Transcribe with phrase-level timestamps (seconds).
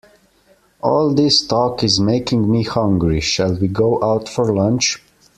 [0.81, 4.99] All this talk is making me hungry, shall we go out for lunch?